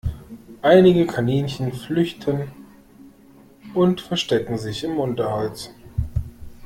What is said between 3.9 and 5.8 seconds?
verstecken sich im Unterholz.